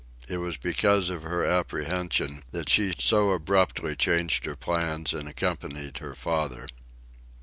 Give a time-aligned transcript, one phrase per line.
[0.27, 5.99] It was because of her apprehension that she so abruptly changed her plans and accompanied
[5.99, 6.65] her father.